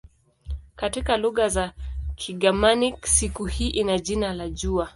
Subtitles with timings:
[0.75, 1.73] Katika lugha za
[2.15, 4.89] Kigermanik siku hii ina jina la "jua".